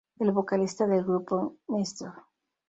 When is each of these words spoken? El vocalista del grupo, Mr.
El 0.17 0.31
vocalista 0.31 0.87
del 0.87 1.03
grupo, 1.03 1.57
Mr. 1.67 2.11